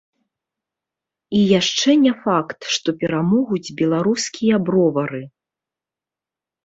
[1.39, 5.23] І яшчэ не факт, што перамогуць беларускія бровары.